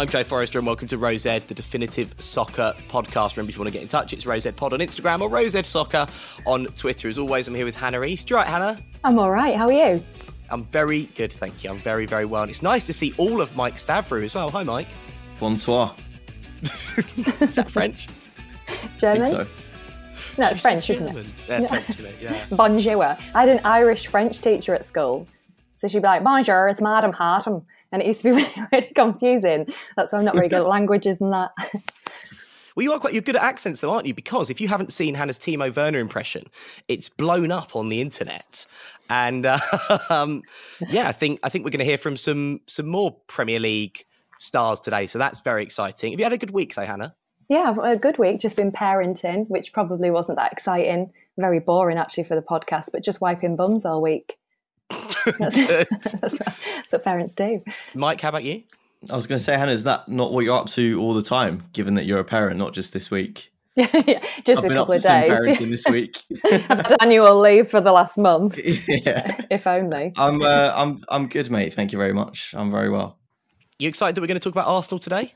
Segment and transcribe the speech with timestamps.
[0.00, 3.36] I'm Joe Forrester, and welcome to Row Z, the definitive soccer podcast.
[3.36, 5.28] Remember, if you want to get in touch, it's Row Z Pod on Instagram or
[5.28, 6.06] Row Z Soccer
[6.46, 7.10] on Twitter.
[7.10, 8.30] As always, I'm here with Hannah East.
[8.30, 8.78] You right, Hannah?
[9.04, 9.54] I'm all right.
[9.54, 10.02] How are you?
[10.48, 11.68] I'm very good, thank you.
[11.68, 12.40] I'm very, very well.
[12.40, 14.50] And it's nice to see all of Mike Stavrou as well.
[14.52, 14.88] Hi, Mike.
[15.38, 15.94] Bonsoir.
[16.62, 18.08] Is that French?
[18.96, 19.26] German?
[19.26, 19.46] so.
[20.38, 21.08] No, it's French, German.
[21.08, 21.26] isn't it?
[21.46, 22.14] Yeah, French, isn't it?
[22.22, 22.46] Yeah.
[22.52, 23.04] Bonjour.
[23.04, 25.28] I had an Irish French teacher at school.
[25.76, 27.66] So she'd be like, Bonjour, it's Madam Hartem.
[27.92, 29.66] And it used to be really, really confusing.
[29.96, 31.50] That's why I'm not very good at languages and that.
[32.76, 34.14] Well, you are quite you're good at accents, though, aren't you?
[34.14, 36.44] Because if you haven't seen Hannah's Timo Werner impression,
[36.88, 38.64] it's blown up on the internet.
[39.08, 39.58] And uh,
[40.10, 40.42] um,
[40.88, 44.04] yeah, I think I think we're going to hear from some some more Premier League
[44.38, 45.06] stars today.
[45.06, 46.12] So that's very exciting.
[46.12, 47.14] Have you had a good week, though, Hannah?
[47.50, 48.38] yeah, a good week.
[48.38, 51.12] Just been parenting, which probably wasn't that exciting.
[51.36, 54.38] Very boring, actually, for the podcast, but just wiping bums all week.
[55.38, 55.56] That's,
[56.20, 57.60] that's, that's what parents do.
[57.94, 58.62] Mike, how about you?
[59.08, 61.22] I was going to say, Hannah, is that not what you're up to all the
[61.22, 63.52] time, given that you're a parent, not just this week?
[63.76, 65.30] Yeah, yeah, just I've a been up couple to of some days.
[65.30, 66.18] parenting this week.
[66.44, 69.44] I've had annual leave for the last month, yeah.
[69.48, 70.12] if only.
[70.16, 71.72] I'm, uh, I'm, I'm good, mate.
[71.72, 72.52] Thank you very much.
[72.52, 73.16] I'm very well.
[73.78, 75.32] You excited that we're going to talk about Arsenal today?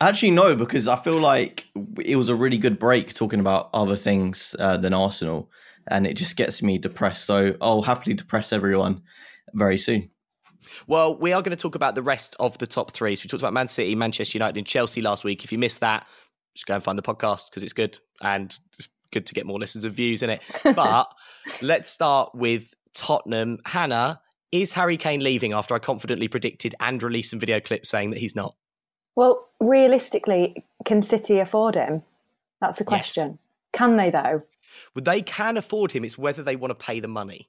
[0.00, 1.66] Actually, no, because I feel like
[1.98, 5.50] it was a really good break talking about other things uh, than Arsenal,
[5.88, 7.24] and it just gets me depressed.
[7.24, 9.02] So I'll happily depress everyone
[9.52, 10.10] very soon.
[10.86, 13.16] Well, we are going to talk about the rest of the top three.
[13.16, 15.44] So we talked about Man City, Manchester United, and Chelsea last week.
[15.44, 16.06] If you missed that,
[16.54, 19.58] just go and find the podcast because it's good and it's good to get more
[19.58, 20.42] listens and views in it.
[20.74, 21.08] But
[21.60, 23.58] let's start with Tottenham.
[23.66, 24.20] Hannah,
[24.52, 28.18] is Harry Kane leaving after I confidently predicted and released some video clips saying that
[28.18, 28.54] he's not?
[29.16, 32.02] Well, realistically, can City afford him?
[32.60, 33.14] That's the Yes.
[33.14, 33.38] question.
[33.72, 34.40] Can they, though?
[34.94, 36.04] Well, they can afford him.
[36.04, 37.48] It's whether they want to pay the money.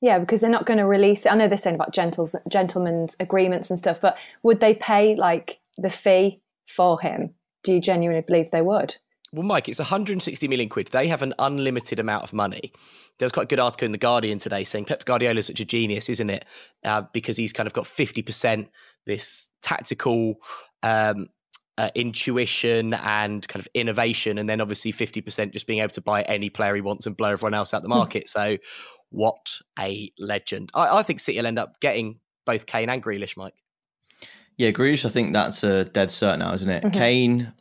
[0.00, 1.32] Yeah, because they're not going to release it.
[1.32, 5.58] I know they're saying about gentles, gentlemen's agreements and stuff, but would they pay like
[5.76, 7.34] the fee for him?
[7.64, 8.96] Do you genuinely believe they would?
[9.32, 10.88] Well, Mike, it's 160 million quid.
[10.88, 12.72] They have an unlimited amount of money.
[13.18, 15.60] There was quite a good article in The Guardian today saying Pep Guardiola is such
[15.60, 16.44] a genius, isn't it?
[16.84, 18.68] Uh, because he's kind of got 50%
[19.04, 20.36] this tactical
[20.82, 21.28] um,
[21.78, 26.22] uh, intuition and kind of innovation, and then obviously 50% just being able to buy
[26.22, 28.28] any player he wants and blow everyone else out the market.
[28.28, 28.58] so,
[29.10, 30.70] what a legend.
[30.74, 33.54] I, I think City will end up getting both Kane and Grealish, Mike.
[34.56, 36.82] Yeah, Grealish, I think that's a dead cert now, isn't it?
[36.82, 36.92] Mhm.
[36.92, 37.52] Kane,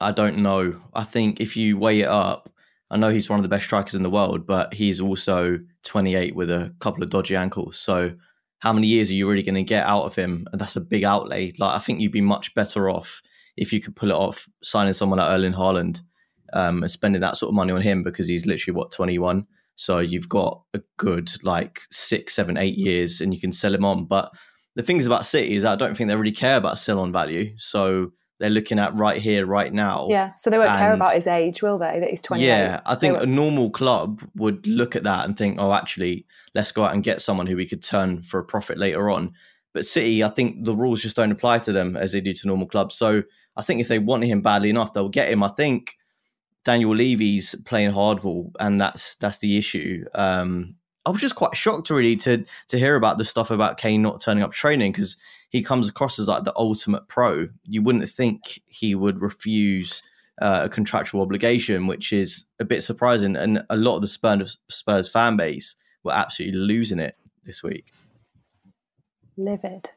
[0.00, 0.80] I don't know.
[0.92, 2.52] I think if you weigh it up,
[2.90, 6.34] I know he's one of the best strikers in the world, but he's also 28
[6.34, 7.78] with a couple of dodgy ankles.
[7.78, 8.14] So,
[8.58, 10.46] how many years are you really going to get out of him?
[10.52, 11.52] And that's a big outlay.
[11.58, 13.22] Like, I think you'd be much better off
[13.56, 16.00] if you could pull it off signing someone like Erling Haaland
[16.52, 19.46] um, and spending that sort of money on him because he's literally, what, 21?
[19.74, 23.84] So, you've got a good, like, six, seven, eight years and you can sell him
[23.84, 24.04] on.
[24.04, 24.32] But
[24.74, 27.52] the things about City is I don't think they really care about sell on value.
[27.58, 30.08] So they're looking at right here, right now.
[30.10, 32.00] Yeah, so they won't care about his age, will they?
[32.00, 32.44] That he's 28.
[32.44, 36.72] Yeah, I think a normal club would look at that and think, oh, actually, let's
[36.72, 39.32] go out and get someone who we could turn for a profit later on.
[39.72, 42.46] But City, I think the rules just don't apply to them as they do to
[42.46, 42.94] normal clubs.
[42.94, 43.22] So
[43.56, 45.42] I think if they want him badly enough, they'll get him.
[45.42, 45.96] I think
[46.64, 50.04] Daniel Levy's playing hardball, and that's that's the issue.
[50.14, 54.02] Um, I was just quite shocked really to to hear about the stuff about Kane
[54.02, 55.16] not turning up training because
[55.50, 57.48] he comes across as like the ultimate pro.
[57.64, 60.02] You wouldn't think he would refuse
[60.40, 63.36] uh, a contractual obligation, which is a bit surprising.
[63.36, 67.92] And a lot of the Spurs, Spurs fan base were absolutely losing it this week.
[69.36, 69.90] Livid.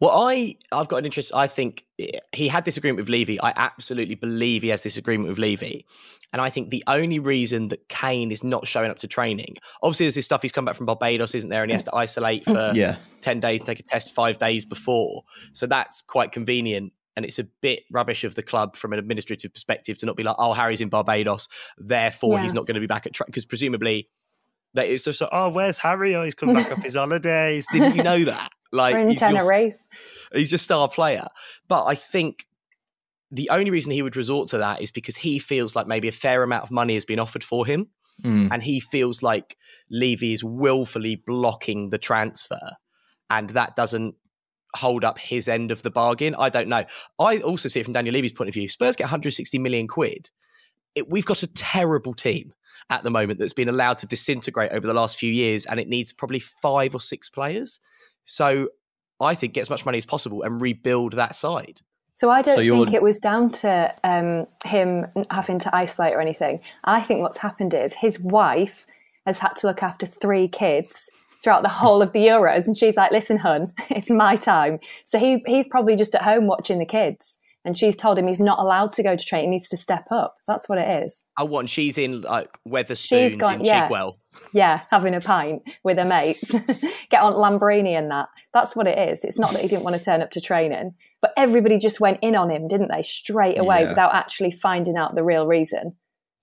[0.00, 1.34] Well, I I've got an interest.
[1.34, 1.84] I think
[2.32, 3.40] he had this agreement with Levy.
[3.40, 5.86] I absolutely believe he has this agreement with Levy,
[6.32, 10.06] and I think the only reason that Kane is not showing up to training, obviously,
[10.06, 10.42] there's this stuff.
[10.42, 11.62] He's come back from Barbados, isn't there?
[11.62, 15.22] And he has to isolate for Yeah, ten days, take a test five days before.
[15.52, 16.92] So that's quite convenient.
[17.16, 20.22] And it's a bit rubbish of the club from an administrative perspective to not be
[20.22, 23.46] like, oh, Harry's in Barbados, therefore he's not going to be back at track because
[23.46, 24.08] presumably.
[24.76, 26.14] That it's just like, oh, where's Harry?
[26.14, 27.66] Oh, he's come back off his holidays.
[27.72, 28.50] Didn't you know that?
[28.72, 29.84] Like, We're in he's your Tenerife.
[30.32, 31.26] he's a star player.
[31.68, 32.46] But I think
[33.30, 36.12] the only reason he would resort to that is because he feels like maybe a
[36.12, 37.88] fair amount of money has been offered for him.
[38.22, 38.48] Mm.
[38.50, 39.56] And he feels like
[39.90, 42.72] Levy is willfully blocking the transfer.
[43.28, 44.14] And that doesn't
[44.74, 46.34] hold up his end of the bargain.
[46.38, 46.84] I don't know.
[47.18, 48.68] I also see it from Daniel Levy's point of view.
[48.68, 50.30] Spurs get 160 million quid.
[50.96, 52.52] It, we've got a terrible team
[52.90, 55.88] at the moment that's been allowed to disintegrate over the last few years, and it
[55.88, 57.78] needs probably five or six players.
[58.24, 58.70] So
[59.20, 61.80] I think get as much money as possible and rebuild that side.
[62.14, 66.20] So I don't So think it was down to um, him having to isolate or
[66.20, 66.60] anything.
[66.84, 68.86] I think what's happened is his wife
[69.26, 71.10] has had to look after three kids
[71.42, 72.66] throughout the whole of the Euros.
[72.66, 74.78] And she's like, listen, hun, it's my time.
[75.04, 77.38] So he, he's probably just at home watching the kids.
[77.66, 79.42] And she's told him he's not allowed to go to train.
[79.42, 80.36] He needs to step up.
[80.46, 81.24] That's what it is.
[81.36, 81.68] I want.
[81.68, 84.18] She's in like Wetherspoons gone, in yeah, Chigwell.
[84.52, 86.48] Yeah, having a pint with her mates.
[87.10, 88.28] Get on Lamborghini and that.
[88.54, 89.24] That's what it is.
[89.24, 92.20] It's not that he didn't want to turn up to training, but everybody just went
[92.22, 93.02] in on him, didn't they?
[93.02, 93.88] Straight away yeah.
[93.88, 95.96] without actually finding out the real reason.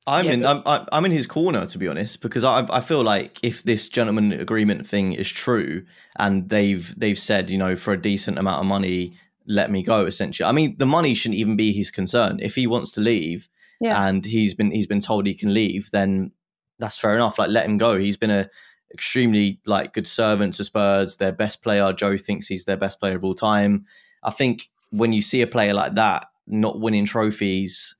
[0.05, 0.45] I'm yeah, in.
[0.45, 3.87] I'm, I'm in his corner to be honest, because I I feel like if this
[3.87, 5.85] gentleman agreement thing is true,
[6.17, 9.17] and they've they've said you know for a decent amount of money,
[9.47, 10.05] let me go.
[10.05, 12.39] Essentially, I mean the money shouldn't even be his concern.
[12.41, 13.49] If he wants to leave,
[13.79, 14.07] yeah.
[14.07, 16.31] and he's been he's been told he can leave, then
[16.79, 17.37] that's fair enough.
[17.37, 17.97] Like let him go.
[17.97, 18.49] He's been a
[18.93, 21.17] extremely like good servant to Spurs.
[21.17, 23.85] Their best player, Joe thinks he's their best player of all time.
[24.23, 27.95] I think when you see a player like that not winning trophies,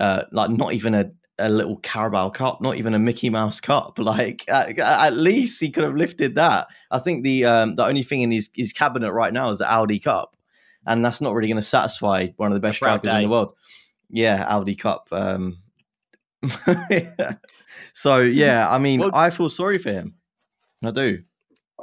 [0.00, 1.10] uh, like not even a
[1.40, 3.98] a little Carabao Cup, not even a Mickey Mouse Cup.
[4.08, 6.68] Like at, at, least he could have lifted that.
[6.90, 9.70] I think the um, the only thing in his, his cabinet right now is the
[9.70, 10.34] Audi Cup,
[10.88, 13.54] and that's not really going to satisfy one of the best strikers in the world.
[14.10, 15.08] Yeah, Audi Cup.
[15.12, 15.58] Um,
[16.90, 17.34] yeah.
[17.92, 20.14] So yeah, I mean, well, I feel sorry for him.
[20.84, 21.22] I do.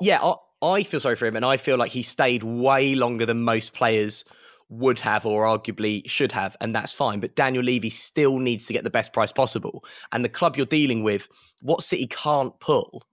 [0.02, 3.26] Yeah, I, I feel sorry for him, and I feel like he stayed way longer
[3.26, 4.26] than most players
[4.70, 7.20] would have or arguably should have, and that's fine.
[7.20, 9.86] But Daniel Levy still needs to get the best price possible.
[10.12, 11.28] And the club you're dealing with,
[11.62, 13.04] what City can't pull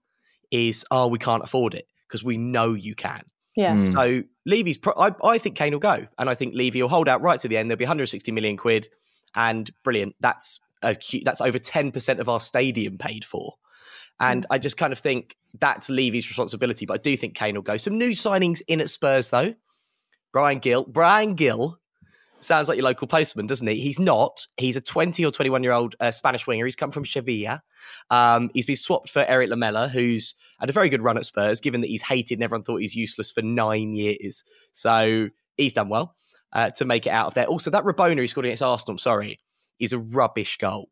[0.51, 3.23] is, oh, we can't afford it because we know you can.
[3.55, 3.73] Yeah.
[3.73, 3.91] Mm.
[3.91, 7.07] So Levy's, pro- I, I think Kane will go, and I think Levy will hold
[7.07, 7.69] out right to the end.
[7.69, 8.89] There'll be 160 million quid,
[9.35, 10.15] and brilliant.
[10.19, 13.55] That's a, that's over 10% of our stadium paid for.
[14.19, 14.47] And mm.
[14.49, 16.85] I just kind of think that's Levy's responsibility.
[16.85, 17.77] But I do think Kane will go.
[17.77, 19.53] Some new signings in at Spurs, though.
[20.31, 21.79] Bryan Gil, Bryan Gil
[22.43, 23.79] sounds like your local postman, doesn't he?
[23.79, 24.47] He's not.
[24.57, 26.65] He's a 20 or 21 year old uh, Spanish winger.
[26.65, 27.61] He's come from Sevilla.
[28.09, 31.59] Um, he's been swapped for Erik Lamela, who's had a very good run at Spurs,
[31.59, 34.43] given that he's hated and everyone thought he's useless for nine years.
[34.73, 36.15] So he's done well
[36.53, 37.45] uh, to make it out of there.
[37.45, 39.39] Also, that Rabona he scored against Arsenal, sorry,
[39.79, 40.89] is a rubbish goal.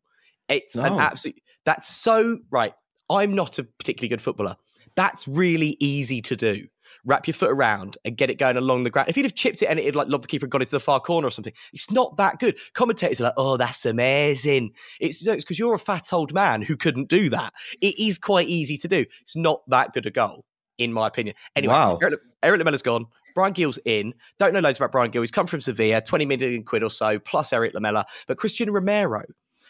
[0.48, 1.40] It's an absolute.
[1.64, 2.74] That's so right.
[3.08, 4.56] I'm not a particularly good footballer.
[4.96, 6.66] That's really easy to do
[7.04, 9.08] wrap your foot around and get it going along the ground.
[9.08, 10.80] If he'd have chipped it and it'd like lobbed the keeper and gone into the
[10.80, 12.58] far corner or something, it's not that good.
[12.74, 14.72] Commentators are like, oh, that's amazing.
[15.00, 17.52] It's because you're a fat old man who couldn't do that.
[17.80, 19.04] It is quite easy to do.
[19.20, 20.44] It's not that good a goal,
[20.78, 21.34] in my opinion.
[21.56, 21.98] Anyway, wow.
[22.00, 23.06] Erik, Erik Lamela's gone.
[23.34, 24.14] Bryan Gil's in.
[24.38, 25.22] Don't know loads about Bryan Gil.
[25.22, 28.04] He's come from Sevilla, 20 million quid or so, plus Erik Lamela.
[28.28, 29.22] But Cristian Romero,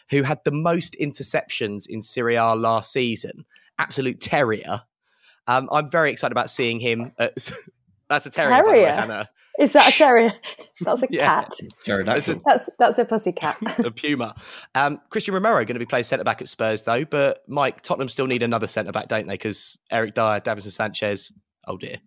[0.09, 3.45] who had the most interceptions in Serie A last season,
[3.79, 4.81] absolute terrier,
[5.47, 7.11] um, I'm very excited about seeing him.
[7.17, 7.35] At,
[8.09, 8.83] that's a terrier, terrier.
[8.83, 9.29] Way, Hannah.
[9.59, 10.33] Is that a terrier?
[10.81, 11.43] That's a yeah.
[11.43, 11.53] cat.
[12.45, 13.57] That's that's a pussy cat.
[13.85, 14.35] a puma.
[14.73, 18.09] Um, Cristian Romero going to be playing centre back at Spurs though, but Mike Tottenham
[18.09, 19.35] still need another centre back, don't they?
[19.35, 21.31] Because Eric Dier, Davinson Sanchez.
[21.67, 21.97] Oh dear.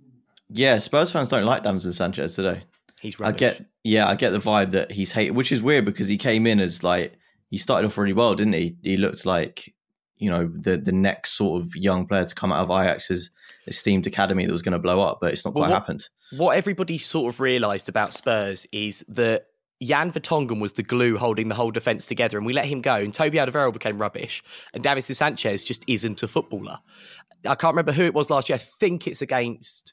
[0.48, 2.64] Yeah, Spurs fans don't like Davinson Sanchez today.
[3.00, 3.34] He's rubbish.
[3.34, 6.16] I get yeah, I get the vibe that he's hated, which is weird because he
[6.16, 7.12] came in as like
[7.50, 8.76] he started off really well, didn't he?
[8.82, 9.72] He looked like
[10.18, 13.30] you know the the next sort of young player to come out of Ajax's
[13.66, 16.08] esteemed academy that was going to blow up, but it's not well, quite what, happened.
[16.36, 19.46] What everybody sort of realised about Spurs is that
[19.82, 22.94] Jan Vertonghen was the glue holding the whole defence together, and we let him go.
[22.94, 24.42] And Toby Alderweireld became rubbish,
[24.72, 26.78] and Davinson Sanchez just isn't a footballer.
[27.44, 28.56] I can't remember who it was last year.
[28.56, 29.92] I think it's against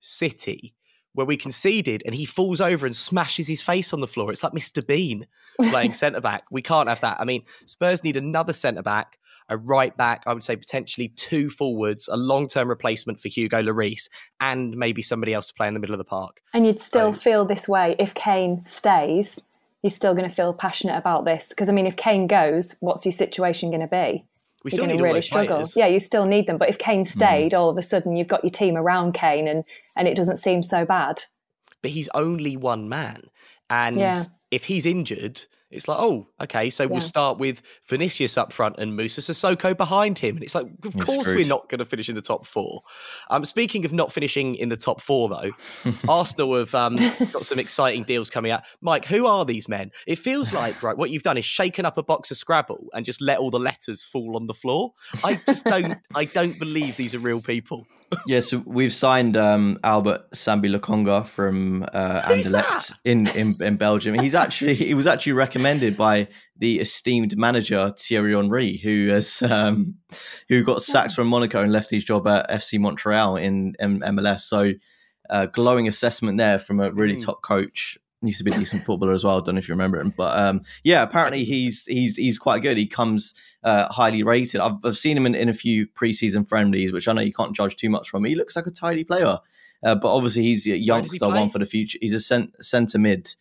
[0.00, 0.74] City
[1.14, 4.32] where we conceded and he falls over and smashes his face on the floor.
[4.32, 4.86] It's like Mr.
[4.86, 5.26] Bean
[5.70, 6.44] playing centre back.
[6.50, 7.20] We can't have that.
[7.20, 9.18] I mean, Spurs need another centre back
[9.48, 13.62] a right back, I would say potentially two forwards, a long term replacement for Hugo
[13.62, 14.08] Lloris,
[14.40, 16.40] and maybe somebody else to play in the middle of the park.
[16.54, 19.40] And you'd still so, feel this way if Kane stays.
[19.82, 23.04] You're still going to feel passionate about this because I mean, if Kane goes, what's
[23.04, 24.24] your situation going to be?
[24.64, 25.56] We you're going to really struggle.
[25.56, 25.76] Players.
[25.76, 26.56] Yeah, you still need them.
[26.56, 27.04] But if Kane hmm.
[27.04, 27.58] stayed, mm.
[27.58, 29.64] all of a sudden you've got your team around Kane, and
[29.96, 31.22] and it doesn't seem so bad.
[31.82, 33.24] But he's only one man,
[33.68, 34.22] and yeah.
[34.50, 36.90] if he's injured, it's like, oh, okay, so yeah.
[36.90, 40.36] we'll start with Vinicius up front and Moussa Sissoko behind him.
[40.36, 41.38] And it's like, of You're course screwed.
[41.38, 42.80] we're not going to finish in the top four.
[43.30, 45.50] Um, speaking of not finishing in the top four, though,
[46.08, 46.96] Arsenal have um,
[47.32, 48.62] got some exciting deals coming out.
[48.80, 49.90] Mike, who are these men?
[50.06, 53.04] It feels like, right, what you've done is shaken up a box of Scrabble and
[53.04, 54.92] just let all the letters fall on the floor.
[55.24, 57.86] I just don't, I don't believe these are real people.
[58.26, 64.18] yes, so we've signed um, Albert Sambi Lokonga from uh, Anderlecht in, in, in Belgium.
[64.18, 66.26] He's actually, he was actually recommended recommended by
[66.58, 69.94] the esteemed manager Thierry Henry, who has um,
[70.48, 74.40] who got sacked from Monaco and left his job at FC Montreal in M- MLS.
[74.40, 74.72] So,
[75.30, 77.24] uh, glowing assessment there from a really mm.
[77.24, 77.96] top coach.
[78.22, 79.38] used to be a decent footballer as well.
[79.38, 82.62] I don't know if you remember him, but um, yeah, apparently he's he's he's quite
[82.62, 82.76] good.
[82.76, 84.60] He comes uh, highly rated.
[84.60, 87.54] I've, I've seen him in, in a few preseason friendlies, which I know you can't
[87.54, 88.24] judge too much from.
[88.24, 89.38] He looks like a tidy player,
[89.84, 91.98] uh, but obviously he's a youngster, one for the future.
[92.00, 93.32] He's a cent- centre mid.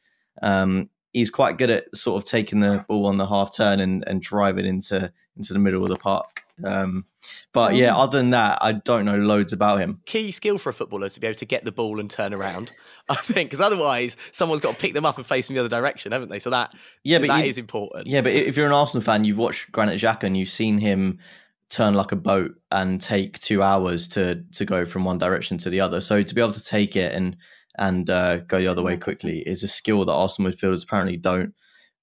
[0.44, 4.04] Um, he's quite good at sort of taking the ball on the half turn and,
[4.08, 6.44] and driving into into the middle of the park.
[6.64, 7.06] Um,
[7.54, 10.02] but yeah, other than that, I don't know loads about him.
[10.06, 12.72] Key skill for a footballer to be able to get the ball and turn around,
[13.10, 15.70] I think, because otherwise someone's got to pick them up and face in the other
[15.70, 16.40] direction, haven't they?
[16.40, 18.08] So that yeah, but that you, is important.
[18.08, 21.20] Yeah, but if you're an Arsenal fan, you've watched Granit Xhaka and you've seen him
[21.70, 25.70] turn like a boat and take two hours to to go from one direction to
[25.70, 26.02] the other.
[26.02, 27.38] So to be able to take it and
[27.82, 31.54] and uh, go the other way quickly is a skill that Arsenal midfielders apparently don't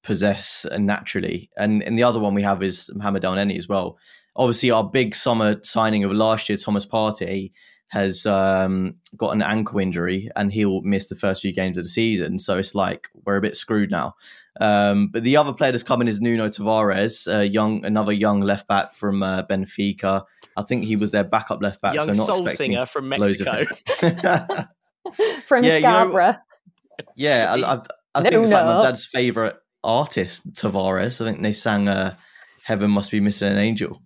[0.03, 1.49] possess naturally.
[1.57, 3.97] And and the other one we have is Mohamed Elneny as well.
[4.37, 7.53] Obviously, our big summer signing of last year, Thomas Partey,
[7.89, 11.91] has um, got an ankle injury and he'll miss the first few games of the
[11.91, 12.39] season.
[12.39, 14.15] So it's like we're a bit screwed now.
[14.61, 18.67] Um, but the other player that's coming is Nuno Tavares, uh, young, another young left
[18.67, 20.25] back from uh, Benfica.
[20.57, 21.95] I think he was their backup left back.
[21.95, 23.65] Young so not soul singer from Mexico.
[25.47, 26.27] from yeah, Scarborough.
[26.27, 27.83] You know, yeah, I, I,
[28.15, 31.21] I think it's like my dad's favorite artist, Tavares.
[31.21, 32.17] I think they sang uh,
[32.63, 34.01] "Heaven Must Be Missing an Angel."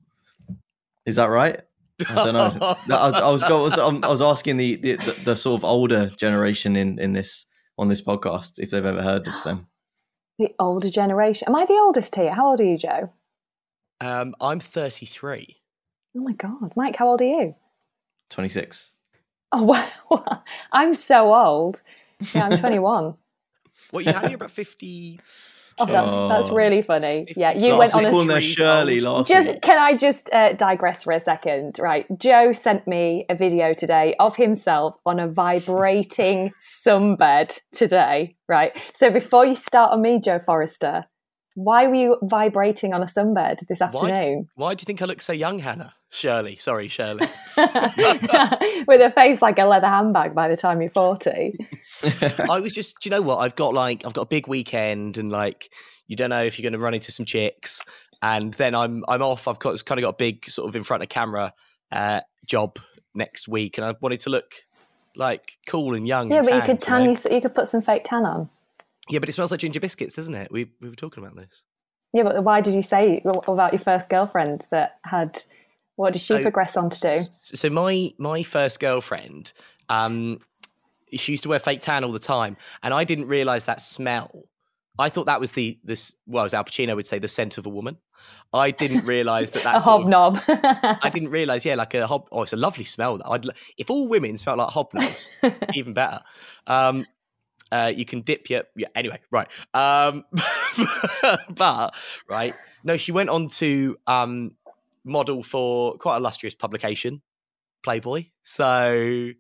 [1.06, 1.60] Is that right?
[2.08, 2.76] I don't know.
[2.96, 5.64] I, was, I was, I was, I was asking the, the, the, the, sort of
[5.64, 7.46] older generation in, in this
[7.78, 9.66] on this podcast if they've ever heard of them.
[10.38, 11.46] The older generation.
[11.46, 12.32] Am I the oldest here?
[12.32, 13.12] How old are you, Joe?
[14.00, 15.56] Um, I'm 33.
[16.16, 17.54] Oh my god, Mike, how old are you?
[18.30, 18.92] 26.
[19.54, 20.42] Oh wow,
[20.72, 21.82] I'm so old.
[22.34, 23.14] Yeah, I'm 21.
[23.90, 24.30] what you had?
[24.30, 25.20] You're about 50.
[25.78, 27.26] Oh, that's that's really funny.
[27.36, 29.62] Yeah, you went on a Shirley last Just week.
[29.62, 31.78] can I just uh, digress for a second?
[31.78, 38.36] Right, Joe sent me a video today of himself on a vibrating sunbed today.
[38.48, 41.04] Right, so before you start on me, Joe Forrester,
[41.54, 44.48] why were you vibrating on a sunbed this afternoon?
[44.54, 45.94] Why, why do you think I look so young, Hannah?
[46.10, 47.26] Shirley, sorry, Shirley.
[47.56, 51.56] With a face like a leather handbag by the time you're 40.
[52.50, 53.38] I was just, do you know what?
[53.38, 55.70] I've got like, I've got a big weekend and like,
[56.06, 57.80] you don't know if you're going to run into some chicks.
[58.20, 59.48] And then I'm, I'm off.
[59.48, 61.54] I've got, kind of got a big sort of in front of camera
[61.90, 62.78] uh, job
[63.14, 63.78] next week.
[63.78, 64.52] And I wanted to look
[65.16, 66.30] like cool and young.
[66.30, 67.30] Yeah, and but you could tan, you, know?
[67.30, 68.50] you could put some fake tan on.
[69.08, 70.50] Yeah, but it smells like ginger biscuits, doesn't it?
[70.52, 71.64] We, we were talking about this.
[72.12, 75.38] Yeah, but why did you say about your first girlfriend that had
[75.96, 77.22] what did she so, progress on to do?
[77.38, 79.52] So my my first girlfriend,
[79.88, 80.40] um,
[81.12, 84.44] she used to wear fake tan all the time, and I didn't realize that smell.
[84.98, 87.64] I thought that was the this well, as Al Pacino would say, the scent of
[87.66, 87.96] a woman.
[88.52, 90.36] I didn't realize that that's a hobnob.
[90.36, 92.28] Of, I didn't realize, yeah, like a hob.
[92.30, 93.18] Oh, it's a lovely smell.
[93.18, 93.46] That I'd
[93.78, 95.30] if all women smelled like hobnobs,
[95.74, 96.20] even better.
[96.66, 97.06] Um,
[97.72, 98.88] uh, you can dip your yeah.
[98.94, 99.48] Anyway, right.
[99.72, 100.24] Um,
[101.50, 101.94] but
[102.28, 102.54] right.
[102.84, 104.52] No, she went on to um,
[105.04, 107.22] model for quite illustrious publication,
[107.82, 108.26] Playboy.
[108.42, 109.30] So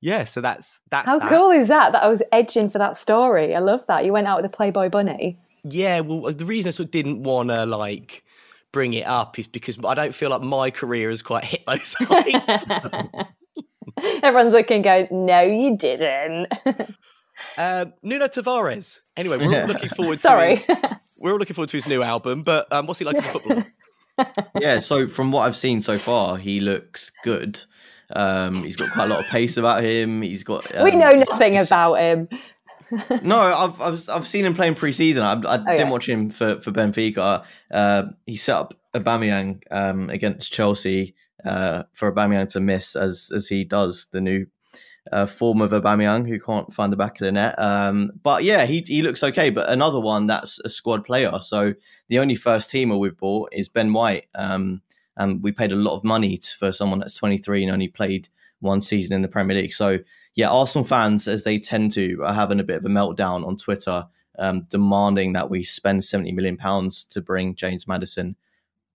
[0.00, 1.28] yeah, so that's that's how that.
[1.28, 1.92] cool is that?
[1.92, 3.54] That I was edging for that story.
[3.54, 5.38] I love that you went out with a Playboy bunny.
[5.62, 8.24] Yeah, well, the reason I sort of didn't want to like
[8.72, 11.94] bring it up is because I don't feel like my career has quite hit those
[11.98, 12.64] heights.
[14.22, 16.48] Everyone's looking, going, "No, you didn't."
[17.56, 19.00] uh, Nuno Tavares.
[19.16, 20.18] Anyway, we're all looking forward.
[20.18, 22.42] Sorry, to his, we're all looking forward to his new album.
[22.42, 23.66] But um, what's he like as a footballer?
[24.60, 27.62] yeah, so from what I've seen so far, he looks good.
[28.10, 30.22] Um, he's got quite a lot of pace about him.
[30.22, 30.74] He's got.
[30.74, 32.28] Um, we know nothing about him.
[33.22, 35.22] no, I've, I've I've seen him playing preseason.
[35.22, 35.90] I, I oh, didn't yeah.
[35.90, 37.44] watch him for for Benfica.
[37.70, 41.14] Uh, he set up Aubameyang um, against Chelsea
[41.44, 44.46] uh, for Aubameyang to miss, as as he does the new
[45.12, 47.58] uh, form of Aubameyang who can't find the back of the net.
[47.58, 49.50] Um, but yeah, he he looks okay.
[49.50, 51.32] But another one that's a squad player.
[51.42, 51.74] So
[52.08, 54.82] the only first teamer we've bought is Ben White, um,
[55.16, 58.28] and we paid a lot of money for someone that's 23 and only played
[58.60, 59.72] one season in the Premier League.
[59.72, 59.98] So
[60.34, 63.56] yeah, Arsenal fans, as they tend to, are having a bit of a meltdown on
[63.56, 64.06] Twitter,
[64.38, 68.36] um, demanding that we spend 70 million pounds to bring James Maddison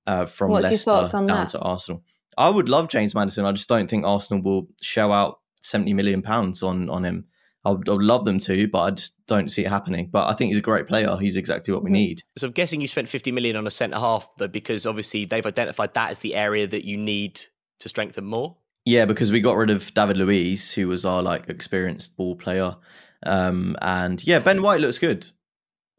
[0.07, 1.49] uh, from What's Leicester down that?
[1.49, 2.03] to Arsenal.
[2.37, 3.45] I would love James Maddison.
[3.45, 7.25] I just don't think Arsenal will show out 70 million pounds on on him.
[7.63, 10.09] I would, I would, love them to, but I just don't see it happening.
[10.11, 11.15] But I think he's a great player.
[11.17, 11.93] He's exactly what we mm-hmm.
[11.93, 12.23] need.
[12.35, 15.45] So I'm guessing you spent 50 million on a centre half, though, because obviously they've
[15.45, 17.39] identified that as the area that you need
[17.79, 18.57] to strengthen more.
[18.85, 22.75] Yeah, because we got rid of David Luiz, who was our like experienced ball player,
[23.23, 25.27] um, and yeah, Ben White looks good.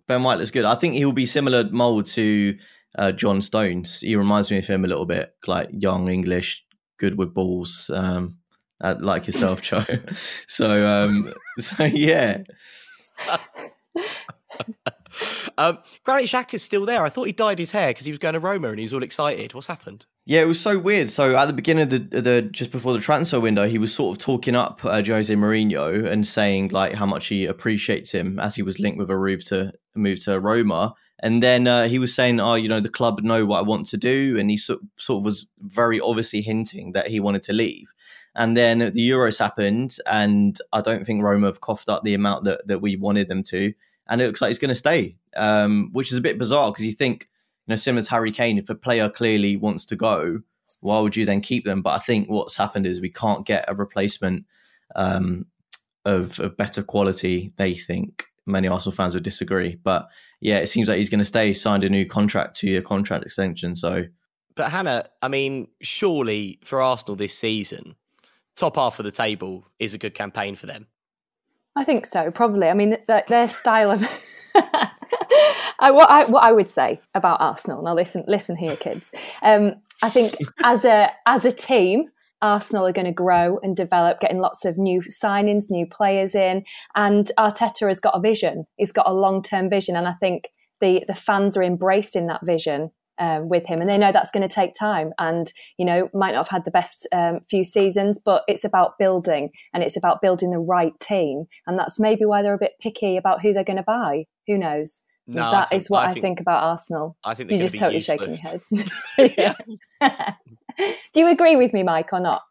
[0.08, 0.64] Ben White looks good.
[0.64, 2.58] I think he'll be similar mold to
[2.98, 4.00] uh, John Stones.
[4.00, 6.64] He reminds me of him a little bit, like young English,
[6.98, 7.88] good with balls.
[7.94, 8.38] Um,
[8.82, 9.84] uh, like yourself, Joe.
[10.46, 12.42] so, um, so yeah.
[15.56, 17.04] um, Granit Xhaka's still there.
[17.04, 18.92] I thought he dyed his hair because he was going to Roma and he was
[18.92, 19.54] all excited.
[19.54, 20.06] What's happened?
[20.24, 21.08] Yeah, it was so weird.
[21.08, 24.16] So at the beginning of the, the just before the transfer window, he was sort
[24.16, 28.54] of talking up uh, Jose Mourinho and saying like how much he appreciates him as
[28.54, 30.94] he was linked with a move to move to Roma.
[31.24, 33.88] And then uh, he was saying, "Oh, you know, the club know what I want
[33.88, 37.52] to do," and he so, sort of was very obviously hinting that he wanted to
[37.52, 37.92] leave.
[38.34, 42.44] And then the Euros happened, and I don't think Roma have coughed up the amount
[42.44, 43.74] that, that we wanted them to.
[44.08, 46.86] And it looks like he's going to stay, um, which is a bit bizarre because
[46.86, 47.28] you think,
[47.66, 50.40] you know, similar as Harry Kane, if a player clearly wants to go,
[50.80, 51.82] why would you then keep them?
[51.82, 54.46] But I think what's happened is we can't get a replacement
[54.96, 55.46] um,
[56.04, 58.26] of, of better quality, they think.
[58.44, 59.76] Many Arsenal fans would disagree.
[59.76, 60.08] But
[60.40, 63.24] yeah, it seems like he's going to stay, signed a new contract, two year contract
[63.24, 63.76] extension.
[63.76, 64.04] So.
[64.56, 67.94] But Hannah, I mean, surely for Arsenal this season,
[68.56, 70.86] top half of the table is a good campaign for them.
[71.74, 72.68] I think so, probably.
[72.68, 74.04] I mean, th- their style of.
[75.82, 77.82] I, what, I, what I would say about Arsenal.
[77.82, 79.12] Now, listen, listen here, kids.
[79.42, 82.04] Um, I think as a as a team,
[82.40, 86.64] Arsenal are going to grow and develop, getting lots of new signings, new players in,
[86.94, 88.66] and Arteta has got a vision.
[88.76, 90.48] He's got a long term vision, and I think
[90.80, 94.46] the the fans are embracing that vision um, with him, and they know that's going
[94.46, 95.12] to take time.
[95.18, 98.98] And you know, might not have had the best um, few seasons, but it's about
[98.98, 102.78] building, and it's about building the right team, and that's maybe why they're a bit
[102.80, 104.24] picky about who they're going to buy.
[104.46, 105.00] Who knows?
[105.26, 107.16] No, that think, is what I, I think, think, about Arsenal.
[107.24, 108.64] I think you're just totally useless.
[108.70, 108.86] shaking
[109.18, 110.34] your head.
[111.14, 112.42] do you agree with me, Mike, or not?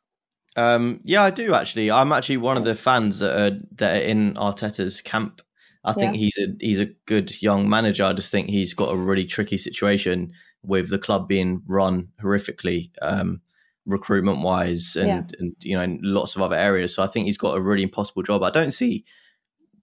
[0.55, 1.91] Um, yeah, I do actually.
[1.91, 5.41] I'm actually one of the fans that are that are in Arteta's camp.
[5.83, 6.19] I think yeah.
[6.19, 8.03] he's a he's a good young manager.
[8.03, 10.31] I just think he's got a really tricky situation
[10.63, 13.41] with the club being run horrifically, um,
[13.85, 15.23] recruitment wise, and, yeah.
[15.39, 16.95] and you know, in lots of other areas.
[16.95, 18.43] So I think he's got a really impossible job.
[18.43, 19.05] I don't see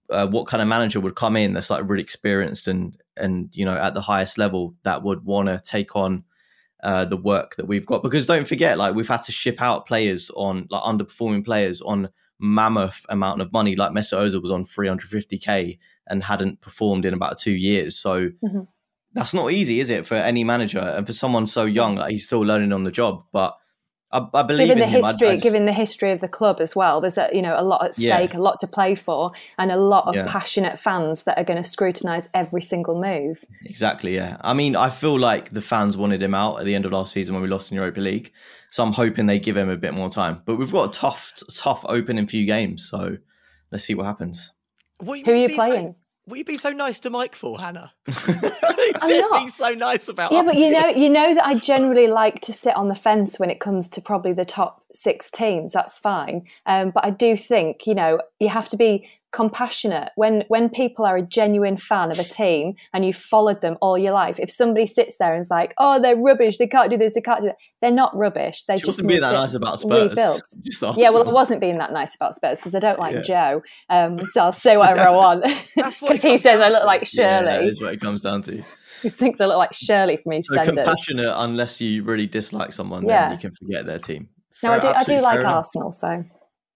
[0.09, 3.63] uh, what kind of manager would come in that's like really experienced and and you
[3.63, 6.23] know at the highest level that would want to take on
[6.83, 8.01] uh, the work that we've got.
[8.01, 12.09] Because don't forget, like we've had to ship out players on like underperforming players on
[12.39, 13.75] mammoth amount of money.
[13.75, 17.97] Like Mesut Ozil was on 350k and hadn't performed in about two years.
[17.97, 18.29] So.
[18.43, 18.61] Mm-hmm
[19.13, 21.95] that's not easy, is it, for any manager and for someone so young?
[21.95, 23.57] Like he's still learning on the job, but
[24.11, 25.03] I, I believe given the him.
[25.03, 25.43] history, I, I just...
[25.43, 26.99] given the history of the club as well.
[26.99, 28.39] There's a you know a lot at stake, yeah.
[28.39, 30.25] a lot to play for, and a lot of yeah.
[30.27, 33.43] passionate fans that are going to scrutinise every single move.
[33.65, 34.15] Exactly.
[34.15, 34.37] Yeah.
[34.41, 37.13] I mean, I feel like the fans wanted him out at the end of last
[37.13, 38.31] season when we lost in Europa League,
[38.71, 40.41] so I'm hoping they give him a bit more time.
[40.45, 43.17] But we've got a tough, tough opening few games, so
[43.71, 44.51] let's see what happens.
[45.01, 45.95] What Who are you playing?
[46.29, 47.91] What are you being so nice to Mike for, Hannah?
[49.01, 49.39] I'm not.
[49.39, 50.31] being so nice about.
[50.31, 53.39] Yeah, but you know, you know that I generally like to sit on the fence
[53.39, 55.73] when it comes to probably the top six teams.
[55.73, 60.11] That's fine, um, but I do think you know you have to be compassionate.
[60.15, 63.97] When when people are a genuine fan of a team and you've followed them all
[63.97, 66.97] your life if somebody sits there and is like oh they're rubbish they can't do
[66.97, 68.63] this they can't do that they're not rubbish.
[68.63, 70.09] They she just wasn't being that nice about Spurs.
[70.09, 70.41] rebuild.
[70.97, 73.21] yeah well I wasn't being that nice about Spurs because I don't like yeah.
[73.21, 75.45] Joe um, so I'll say whatever I want.
[75.75, 78.63] Because he says I look like Shirley yeah, that is what it comes down to.
[79.01, 83.05] He thinks I look like Shirley from EastEnders so compassionate unless you really dislike someone
[83.05, 83.29] yeah.
[83.29, 84.27] then you can forget their team.
[84.61, 86.25] No I do, I do like Arsenal so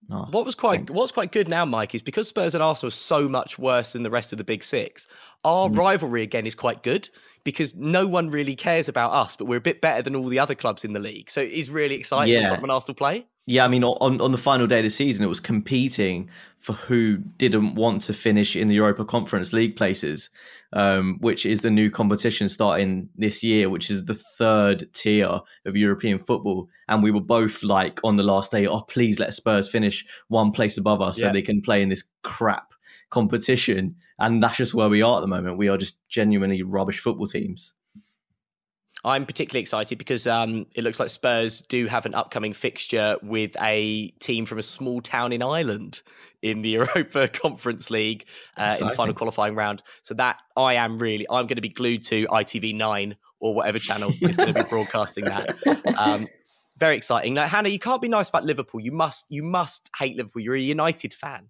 [0.07, 0.93] What was quite thanks.
[0.93, 4.03] what's quite good now, Mike, is because Spurs and Arsenal are so much worse than
[4.03, 5.07] the rest of the big six.
[5.43, 5.77] Our mm.
[5.77, 7.09] rivalry again is quite good
[7.43, 10.39] because no one really cares about us, but we're a bit better than all the
[10.39, 11.29] other clubs in the league.
[11.29, 12.59] So it's really exciting yeah.
[12.59, 13.25] when Arsenal play.
[13.45, 16.29] Yeah, I mean, on, on the final day of the season, it was competing
[16.59, 20.29] for who didn't want to finish in the Europa Conference League places,
[20.71, 25.75] um, which is the new competition starting this year, which is the third tier of
[25.75, 26.69] European football.
[26.87, 30.51] And we were both like on the last day, oh, please let Spurs finish one
[30.51, 31.27] place above us yeah.
[31.27, 32.73] so they can play in this crap
[33.09, 33.97] competition.
[34.19, 35.57] And that's just where we are at the moment.
[35.57, 37.73] We are just genuinely rubbish football teams.
[39.05, 43.55] I'm particularly excited because um, it looks like Spurs do have an upcoming fixture with
[43.61, 46.01] a team from a small town in Ireland
[46.41, 49.83] in the Europa Conference League uh, in the final qualifying round.
[50.03, 54.11] So that I am really, I'm going to be glued to ITV9 or whatever channel
[54.21, 55.57] is going to be broadcasting that.
[55.97, 56.27] Um,
[56.77, 57.33] very exciting.
[57.33, 58.79] Now, Hannah, you can't be nice about Liverpool.
[58.79, 60.41] You must, you must hate Liverpool.
[60.41, 61.49] You're a United fan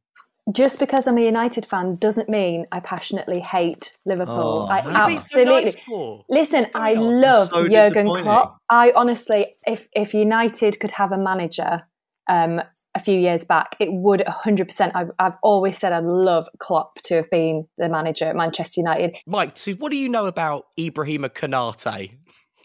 [0.51, 4.67] just because I'm a United fan doesn't mean I passionately hate Liverpool.
[4.67, 6.65] Oh, I absolutely so nice listen.
[6.75, 8.58] I love so Jurgen Klopp.
[8.69, 11.84] I honestly, if if United could have a manager
[12.27, 12.62] um,
[12.95, 14.91] a few years back, it would 100%.
[14.93, 19.15] I've, I've always said I'd love Klopp to have been the manager at Manchester United.
[19.25, 22.17] Mike, so what do you know about Ibrahima Konate?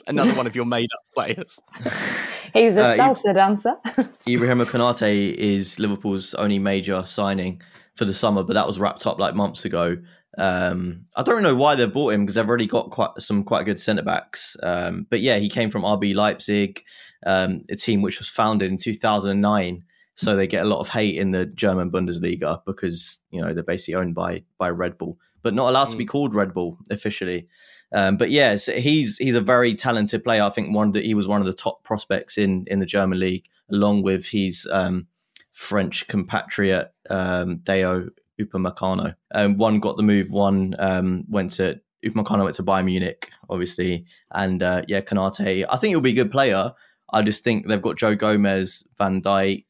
[0.07, 1.59] Another one of your made up players.
[2.53, 3.75] He's a uh, salsa dancer.
[4.29, 7.61] Ibrahim Konate is Liverpool's only major signing
[7.95, 9.99] for the summer, but that was wrapped up like months ago.
[10.39, 13.65] Um, I don't know why they've bought him because they've already got quite some quite
[13.65, 14.57] good centre backs.
[14.63, 16.83] Um, but yeah, he came from RB Leipzig,
[17.27, 19.85] um, a team which was founded in 2009.
[20.15, 23.63] So they get a lot of hate in the German Bundesliga because you know they're
[23.63, 25.93] basically owned by by Red Bull, but not allowed mm.
[25.93, 26.09] to be mm.
[26.09, 27.49] called Red Bull officially.
[27.93, 30.43] Um, but yes, he's he's a very talented player.
[30.43, 33.19] I think one that he was one of the top prospects in in the German
[33.19, 35.07] league, along with his um,
[35.53, 39.15] French compatriot um, Dayot Upamecano.
[39.33, 44.05] Um, one got the move, one um, went to Upamecano went to Bayern Munich, obviously,
[44.33, 45.65] and uh, yeah, Konate.
[45.69, 46.73] I think he'll be a good player.
[47.11, 49.65] I just think they've got Joe Gomez, Van Dijk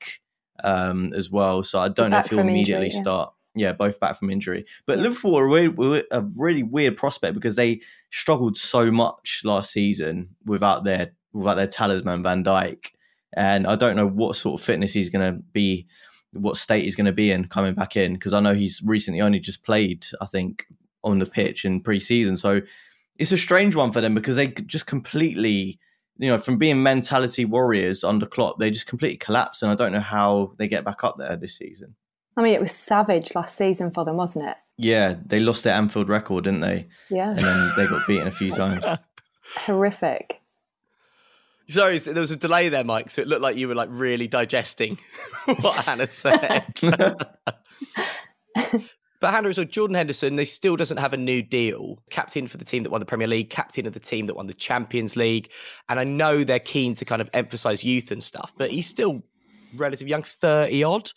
[0.62, 3.02] um, as well, so I don't know if he'll immediately injury, yeah.
[3.02, 3.33] start.
[3.58, 4.64] Yeah, both back from injury.
[4.86, 5.04] But yeah.
[5.04, 10.84] Liverpool are really, a really weird prospect because they struggled so much last season without
[10.84, 12.92] their without their talisman Van Dijk,
[13.34, 15.86] and I don't know what sort of fitness he's going to be
[16.32, 19.20] what state he's going to be in coming back in because I know he's recently
[19.20, 20.66] only just played, I think,
[21.02, 22.36] on the pitch in pre-season.
[22.36, 22.60] So
[23.16, 25.78] it's a strange one for them because they just completely,
[26.18, 29.92] you know, from being mentality warriors under Klopp, they just completely collapse, and I don't
[29.92, 31.94] know how they get back up there this season.
[32.38, 34.57] I mean, it was savage last season for them, wasn't it?
[34.77, 36.87] Yeah, they lost their Anfield record, didn't they?
[37.11, 38.87] Yeah, and then they got beaten a few times.
[39.57, 40.40] Horrific.
[41.68, 43.11] Sorry, there was a delay there, Mike.
[43.11, 44.98] So it looked like you were like really digesting
[45.61, 46.64] what Hannah said.
[49.20, 52.01] But Hannah, so Jordan Henderson, they still doesn't have a new deal.
[52.09, 54.46] Captain for the team that won the Premier League, captain of the team that won
[54.46, 55.51] the Champions League.
[55.88, 59.24] And I know they're keen to kind of emphasize youth and stuff, but he's still
[59.74, 61.11] relatively young, 30 odd.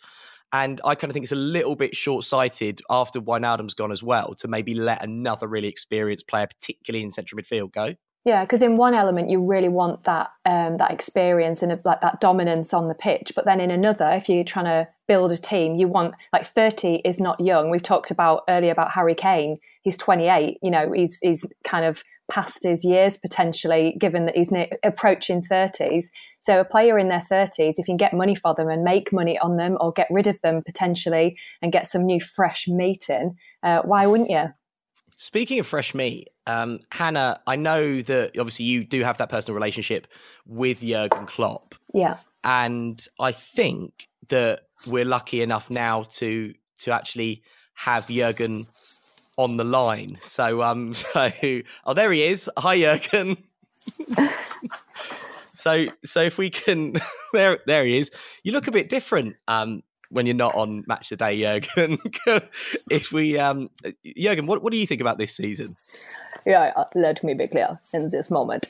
[0.52, 4.02] And I kind of think it's a little bit short sighted after Wijnaldum's gone as
[4.02, 7.94] well to maybe let another really experienced player, particularly in central midfield, go.
[8.24, 12.20] Yeah, because in one element you really want that um, that experience and like that
[12.20, 15.74] dominance on the pitch, but then in another, if you're trying to build a team,
[15.74, 17.68] you want like thirty is not young.
[17.68, 19.58] We've talked about earlier about Harry Kane.
[19.82, 20.58] He's 28.
[20.62, 24.50] You know, he's he's kind of past his years potentially, given that he's
[24.82, 26.06] approaching 30s.
[26.40, 29.12] So a player in their 30s, if you can get money for them and make
[29.12, 33.10] money on them, or get rid of them potentially and get some new fresh meat
[33.10, 34.46] in, uh, why wouldn't you?
[35.16, 39.54] Speaking of fresh meat, um, Hannah, I know that obviously you do have that personal
[39.54, 40.06] relationship
[40.46, 41.74] with Jurgen Klopp.
[41.92, 42.16] Yeah.
[42.44, 47.42] And I think that we're lucky enough now to to actually
[47.74, 48.64] have Jurgen
[49.36, 50.18] on the line.
[50.22, 51.30] So um so
[51.84, 52.50] oh there he is.
[52.56, 53.36] Hi Jurgen.
[55.52, 56.94] so so if we can
[57.32, 58.10] there there he is.
[58.44, 61.98] You look a bit different um when you're not on match the Day, Jurgen.
[62.90, 63.70] if we, um,
[64.16, 65.74] Jurgen, what, what do you think about this season?
[66.44, 67.80] Yeah, uh, let me be clear.
[67.94, 68.66] In this moment,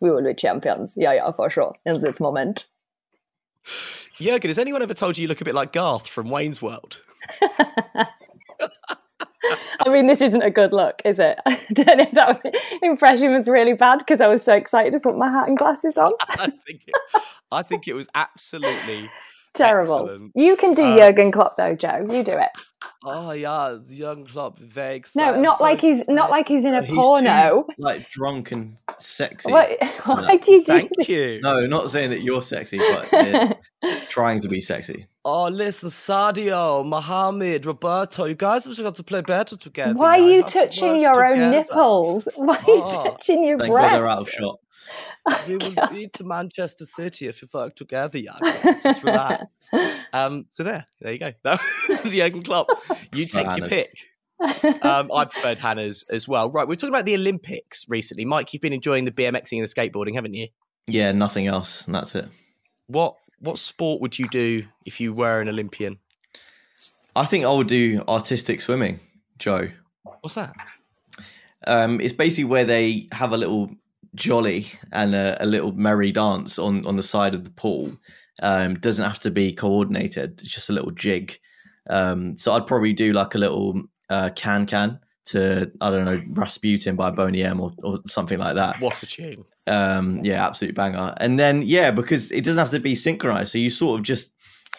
[0.00, 0.94] we will be champions.
[0.96, 1.74] Yeah, yeah, for sure.
[1.84, 2.66] In this moment.
[4.18, 7.00] Jurgen, has anyone ever told you you look a bit like Garth from Wayne's World?
[9.80, 11.38] I mean, this isn't a good look, is it?
[11.46, 15.00] I don't know if that impression was really bad because I was so excited to
[15.00, 16.12] put my hat and glasses on.
[16.28, 19.10] I think it, I think it was absolutely
[19.56, 20.00] Terrible.
[20.00, 20.32] Excellent.
[20.34, 22.06] You can do uh, Jurgen Klopp though, Joe.
[22.10, 22.50] You do it.
[23.04, 25.42] Oh yeah, Jurgen Klopp, very exciting.
[25.42, 27.64] No, not so like he's not like he's in a porno.
[27.64, 29.50] Too, like drunk and sexy.
[29.50, 29.70] What,
[30.04, 31.08] why do you do Thank this?
[31.08, 31.40] you.
[31.40, 33.58] No, not saying that you're sexy, but
[34.08, 35.06] trying to be sexy.
[35.28, 39.92] Oh, listen, Sadio, Mohamed, Roberto, you guys have got to play better together.
[39.92, 41.42] Why are you touching your together.
[41.42, 42.28] own nipples?
[42.36, 43.90] Why are you oh, touching your thank breasts?
[43.90, 44.60] God they're out of shot.
[45.48, 48.78] we will beat Manchester City if you work together, Jurgen.
[48.80, 49.44] Just relax.
[50.12, 51.32] Um, so there, there you go.
[51.42, 51.60] That
[52.04, 52.68] was Jurgen Klopp.
[53.12, 53.92] You take your pick.
[54.84, 56.52] um, I preferred Hannah's as well.
[56.52, 58.24] Right, we're talking about the Olympics recently.
[58.24, 60.46] Mike, you've been enjoying the BMXing and the skateboarding, haven't you?
[60.86, 61.84] Yeah, nothing else.
[61.86, 62.28] And that's it.
[62.86, 65.98] What what sport would you do if you were an Olympian?
[67.14, 69.00] I think I would do artistic swimming,
[69.38, 69.68] Joe.
[70.20, 70.54] What's that?
[71.66, 73.70] Um, it's basically where they have a little
[74.14, 77.96] jolly and a, a, little merry dance on on the side of the pool.
[78.42, 80.40] Um, doesn't have to be coordinated.
[80.40, 81.38] It's just a little jig.
[81.88, 86.22] Um, so I'd probably do like a little uh, can can to I don't know
[86.30, 88.80] Rasputin by Boney M or, or something like that.
[88.80, 89.44] What a tune!
[89.66, 91.14] Um, yeah, absolute banger.
[91.18, 94.32] And then yeah, because it doesn't have to be synchronized, so you sort of just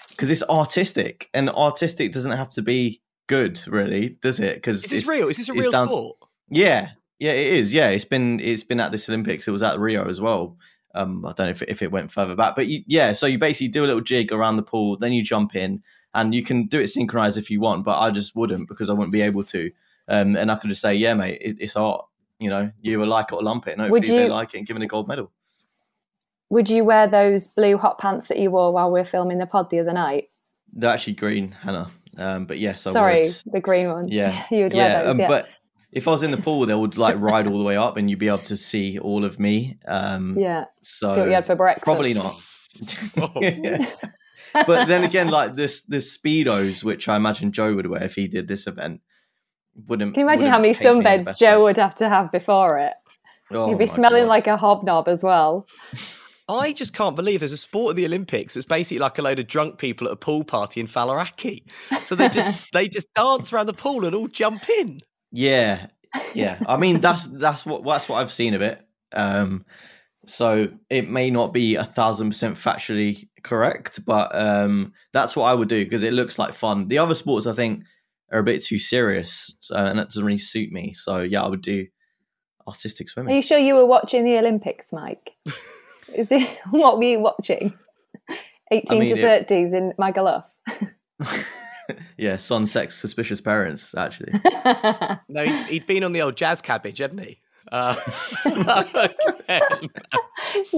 [0.10, 4.56] because it's artistic, and artistic doesn't have to be good, really, does it?
[4.56, 5.28] Because is this real?
[5.28, 6.18] Is this a real sport?
[6.50, 7.74] yeah, yeah, it is.
[7.74, 9.48] Yeah, it's been it's been at this Olympics.
[9.48, 10.58] It was at Rio as well.
[10.96, 13.14] Um, I don't know if it, if it went further back, but you, yeah.
[13.14, 15.84] So you basically do a little jig around the pool, then you jump in,
[16.14, 17.84] and you can do it synchronized if you want.
[17.84, 19.72] But I just wouldn't because I wouldn't be able to.
[20.08, 22.06] Um, and I could just say, yeah, mate, it, it's art.
[22.40, 24.60] You know, you will like it or lump it, and hopefully you, they like it
[24.60, 25.32] and give it a gold medal.
[26.50, 29.48] Would you wear those blue hot pants that you wore while we were filming the
[29.48, 30.26] pod the other night?
[30.72, 31.90] They're actually green, Hannah.
[32.18, 33.54] Um, but yes, I Sorry, would.
[33.54, 34.10] the green ones.
[34.12, 35.12] Yeah, you would yeah, wear those.
[35.12, 35.28] um, yeah.
[35.28, 35.48] But
[35.92, 38.10] if I was in the pool, they would like ride all the way up, and
[38.10, 39.80] you'd be able to see all of me.
[39.88, 40.66] Um, yeah.
[40.84, 41.86] So See what you had for breakfast.
[41.86, 42.40] probably not.
[44.66, 48.28] But then again, like this, this speedos, which I imagine Joe would wear if he
[48.28, 49.02] did this event,
[49.88, 50.14] wouldn't.
[50.14, 51.64] Can you imagine how many wouldn't paint me sunbeds Joe light.
[51.64, 52.94] would have to have before it?
[53.52, 54.30] Oh You'd be smelling God.
[54.30, 55.68] like a hobnob as well.
[56.50, 59.40] I just can't believe there's a sport of the Olympics that's basically like a load
[59.40, 61.64] of drunk people at a pool party in Faliraki.
[62.06, 65.02] So they just they just dance around the pool and all jump in.
[65.32, 65.88] Yeah,
[66.34, 66.60] yeah.
[66.68, 68.82] I mean, that's that's what that's what I've seen of it.
[69.14, 69.66] Um,
[70.26, 75.54] so it may not be a thousand percent factually correct, but um, that's what I
[75.54, 76.88] would do because it looks like fun.
[76.88, 77.84] The other sports I think
[78.32, 80.94] are a bit too serious, so, and that doesn't really suit me.
[80.94, 81.88] So yeah, I would do
[82.68, 83.34] artistic swimming.
[83.34, 85.32] Are you sure you were watching the Olympics, Mike?
[86.16, 87.74] Is it what were you watching?
[88.72, 90.44] 18 mean, to it- 30s in Magaluf.
[92.18, 93.96] yeah, son, sex, suspicious parents.
[93.96, 94.34] Actually,
[95.30, 97.40] No, he'd, he'd been on the old jazz cabbage, hadn't he?
[97.72, 97.96] Uh,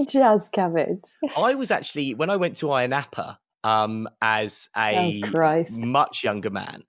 [0.08, 1.04] Jazz cabbage.
[1.36, 6.50] I was actually when I went to Ayia Napa um, as a Oh, much younger
[6.50, 6.82] man.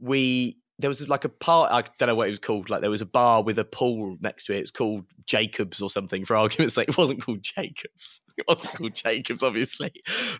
[0.00, 2.70] We there was like a part I don't know what it was called.
[2.70, 4.58] Like there was a bar with a pool next to it.
[4.58, 6.24] It's called Jacobs or something.
[6.24, 8.22] For argument's sake, it wasn't called Jacobs.
[8.38, 9.92] It wasn't called Jacobs, obviously.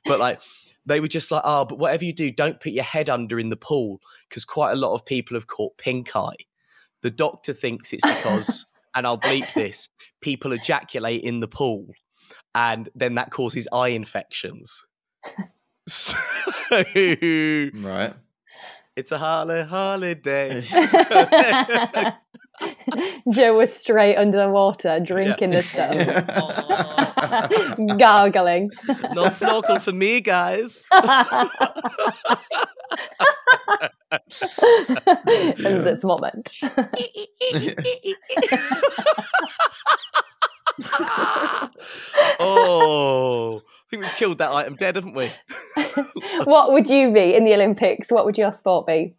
[0.04, 0.40] But like
[0.86, 3.48] they were just like, oh, but whatever you do, don't put your head under in
[3.48, 6.36] the pool because quite a lot of people have caught pink eye.
[7.02, 9.88] The doctor thinks it's because, and I'll bleep this,
[10.20, 11.88] people ejaculate in the pool,
[12.54, 14.86] and then that causes eye infections.
[15.88, 16.16] So
[16.70, 18.14] right?
[18.98, 20.60] It's a holiday, holiday.
[23.32, 25.94] Joe was straight under the water, drinking the stuff,
[27.98, 28.70] gargling.
[29.12, 30.82] No snorkel for me, guys.
[35.28, 36.50] in this moment.
[42.40, 45.30] oh, I think we've killed that item dead, haven't we?
[46.44, 48.10] What would you be in the Olympics?
[48.10, 49.14] What would your sport be?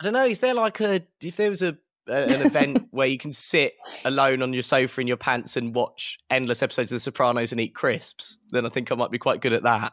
[0.00, 0.26] I don't know.
[0.26, 4.42] Is there like a if there was a, an event where you can sit alone
[4.42, 7.74] on your sofa in your pants and watch endless episodes of The Sopranos and eat
[7.74, 8.38] crisps?
[8.50, 9.92] Then I think I might be quite good at that.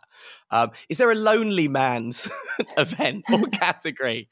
[0.52, 2.28] Um, is there a lonely man's
[2.78, 4.30] event or category?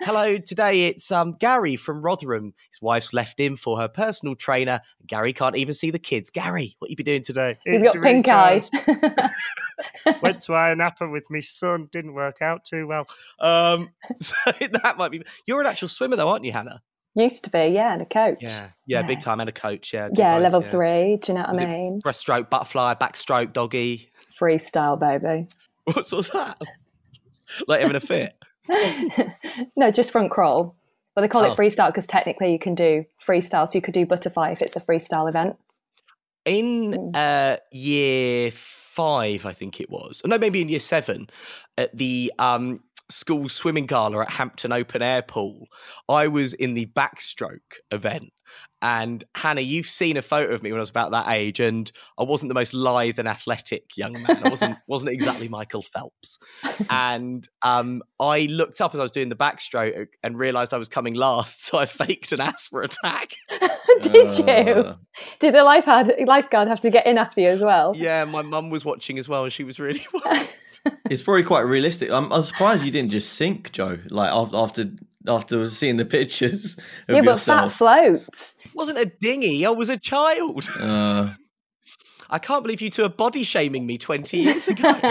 [0.00, 2.54] Hello, today it's um, Gary from Rotherham.
[2.72, 4.80] His wife's left him for her personal trainer.
[5.06, 6.30] Gary can't even see the kids.
[6.30, 7.58] Gary, what you be doing today?
[7.64, 8.70] He's got pink eyes.
[10.22, 11.88] Went to Ayia Napa with my son.
[11.92, 13.06] Didn't work out too well.
[13.38, 14.34] Um, so
[14.82, 15.22] that might be.
[15.46, 16.82] You're an actual swimmer, though, aren't you, Hannah?
[17.18, 18.38] Used to be, yeah, and a coach.
[18.40, 19.92] Yeah, yeah, big time, and a coach.
[19.92, 20.70] Yeah, Yeah, both, level yeah.
[20.70, 21.16] three.
[21.16, 22.00] Do you know what Was I mean?
[22.04, 24.10] Breaststroke, butterfly, backstroke, doggy.
[24.40, 25.48] Freestyle, baby.
[25.84, 26.60] What's all that?
[27.66, 28.36] like having a fit.
[29.76, 30.76] no, just front crawl.
[31.14, 31.52] But they call Oh.
[31.52, 33.68] it freestyle because technically you can do freestyle.
[33.68, 35.56] So you could do butterfly if it's a freestyle event.
[36.44, 37.16] In Mm.
[37.16, 40.22] uh, year five, I think it was.
[40.24, 41.28] No, maybe in year seven,
[41.76, 45.66] at the um, school swimming gala at Hampton Open Air Pool,
[46.08, 48.32] I was in the backstroke event.
[48.80, 51.90] And Hannah, you've seen a photo of me when I was about that age, and
[52.16, 54.40] I wasn't the most lithe and athletic young man.
[54.44, 56.38] I wasn't wasn't exactly Michael Phelps.
[56.90, 60.88] And um, I looked up as I was doing the backstroke and realised I was
[60.88, 63.32] coming last, so I faked an asthma attack.
[64.00, 64.44] Did you?
[64.44, 64.96] Uh,
[65.40, 67.94] Did the lifeguard lifeguard have to get in after you as well?
[67.96, 70.48] Yeah, my mum was watching as well, and she was really worried.
[71.10, 72.10] It's probably quite realistic.
[72.10, 73.98] I'm, I'm surprised you didn't just sink, Joe.
[74.08, 74.84] Like af- after
[75.26, 76.76] after seeing the pictures
[77.08, 77.74] of Yeah, but fat yourself.
[77.74, 78.56] floats.
[78.64, 79.66] It wasn't a dinghy.
[79.66, 80.68] I was a child.
[80.80, 81.32] uh,
[82.30, 85.00] I can't believe you two are body shaming me 20 years ago.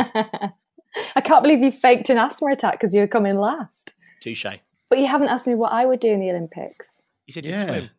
[1.15, 3.93] I can't believe you faked an asthma attack because you were coming last.
[4.21, 4.45] Touche.
[4.89, 7.01] But you haven't asked me what I would do in the Olympics.
[7.25, 7.65] You said you'd Yeah.
[7.67, 7.89] swim.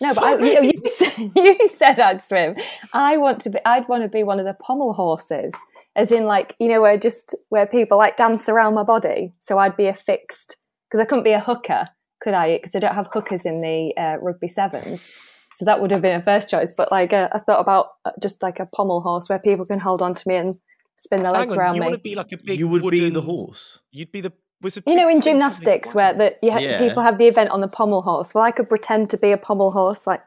[0.00, 2.56] No, but I, you, you, said, you said I'd swim.
[2.92, 3.60] I want to be.
[3.64, 5.54] I'd want to be one of the pommel horses,
[5.94, 9.32] as in like you know where just where people like dance around my body.
[9.38, 10.56] So I'd be a fixed
[10.92, 11.88] because I couldn't be a hooker,
[12.20, 12.58] could I?
[12.58, 15.08] Because I don't have hookers in the uh, rugby sevens.
[15.54, 16.74] So that would have been a first choice.
[16.76, 19.78] But like uh, I thought about uh, just like a pommel horse where people can
[19.78, 20.54] hold on to me and
[20.98, 21.86] spin their So legs on, around you me.
[21.86, 23.80] want to be like a big you would be the horse.
[23.90, 26.52] You'd be the was a You know, in thing on this gymnastics, where the, you
[26.52, 26.78] ha- Yeah.
[26.78, 28.34] people have the event on the pommel horse.
[28.34, 30.20] Well, I could pretend to be a pommel horse like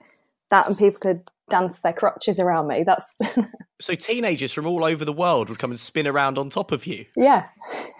[0.51, 2.84] that, and people could dance their crotches around me.
[2.84, 3.15] That's
[3.80, 6.86] so teenagers from all over the world would come and spin around on top of
[6.86, 7.06] you.
[7.15, 7.45] yeah.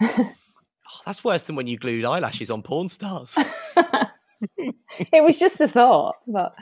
[0.96, 3.36] Oh, that's worse than when you glued eyelashes on porn stars.
[4.56, 6.54] it was just a thought, but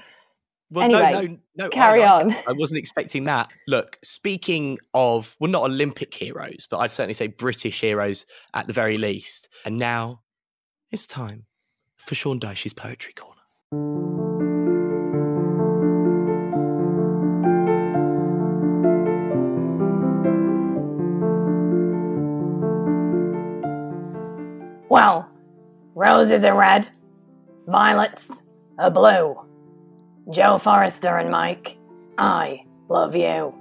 [0.71, 1.69] Well, anyway, no, no, no.
[1.69, 2.33] Carry I on.
[2.33, 3.51] I wasn't expecting that.
[3.69, 8.73] Look, speaking of, well, not Olympic heroes, but I'd certainly say British heroes at the
[8.73, 9.49] very least.
[9.65, 10.23] And now
[10.91, 11.47] it's time
[11.97, 14.24] for Sean Dyche's Poetry Corner.
[26.25, 26.89] Roses are red,
[27.67, 28.43] violets
[28.79, 29.37] are blue.
[30.31, 31.77] Joe Forrester and Mike,
[32.17, 33.53] I love you.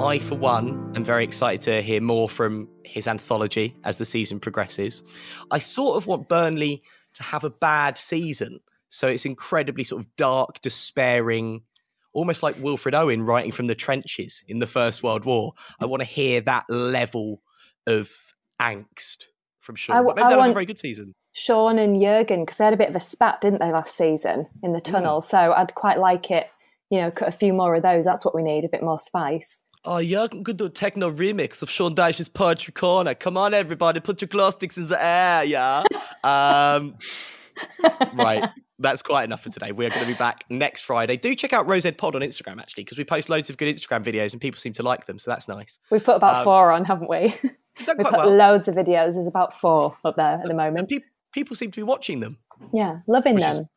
[0.00, 4.40] I, for one, am very excited to hear more from his anthology as the season
[4.40, 5.02] progresses.
[5.50, 6.82] I sort of want Burnley
[7.14, 8.60] to have a bad season.
[8.88, 11.62] So it's incredibly sort of dark, despairing,
[12.14, 15.52] almost like Wilfred Owen writing from the trenches in the First World War.
[15.80, 17.42] I want to hear that level
[17.86, 18.10] of
[18.60, 19.24] angst
[19.60, 19.96] from Sean.
[19.96, 21.14] I, maybe I want a very good season.
[21.32, 24.46] Sean and Jurgen, because they had a bit of a spat, didn't they, last season
[24.62, 25.20] in the tunnel?
[25.20, 25.24] Mm.
[25.24, 26.48] So I'd quite like it,
[26.90, 28.04] you know, cut a few more of those.
[28.04, 29.62] That's what we need, a bit more spice.
[29.84, 33.14] Oh, Jurgen could do a techno remix of Sean Dyche's Poetry Corner.
[33.14, 35.82] Come on, everybody, put your glow sticks in the air, yeah?
[36.24, 36.96] um,
[38.14, 38.48] right
[38.78, 39.72] that's quite enough for today.
[39.72, 41.16] We're going to be back next Friday.
[41.16, 43.74] Do check out Row Z Pod on Instagram, actually, because we post loads of good
[43.74, 45.18] Instagram videos and people seem to like them.
[45.18, 45.78] So that's nice.
[45.90, 47.34] We've put about um, four on, haven't we?
[47.42, 48.30] We've put well.
[48.34, 49.14] loads of videos.
[49.14, 50.88] There's about four up there at the moment.
[50.88, 50.98] Pe-
[51.32, 52.38] people seem to be watching them.
[52.72, 53.62] Yeah, loving them.
[53.62, 53.68] Is,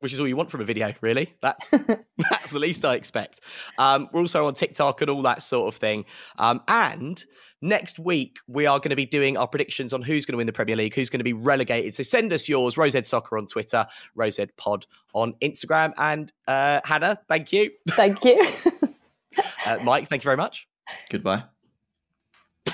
[0.00, 1.34] which is all you want from a video, really.
[1.40, 3.40] That's that's the least I expect.
[3.78, 6.04] Um, we're also on TikTok and all that sort of thing.
[6.38, 7.22] Um, and
[7.62, 10.46] next week we are going to be doing our predictions on who's going to win
[10.46, 11.94] the Premier League, who's going to be relegated.
[11.94, 16.32] So send us yours, Row Z Soccer on Twitter, Row Z Pod on Instagram, and
[16.48, 17.70] uh, Hannah, thank you.
[17.90, 18.42] Thank you.
[19.66, 20.68] uh, Mike, thank you very much.
[21.10, 21.44] Goodbye.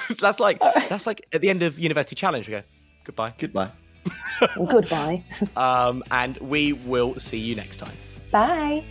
[0.21, 2.49] that's like that's like at the end of University Challenge.
[2.49, 2.63] We go
[3.05, 3.35] goodbye.
[3.39, 3.71] Goodbye.
[4.69, 5.25] Goodbye.
[5.57, 7.97] um, and we will see you next time.
[8.31, 8.85] Bye.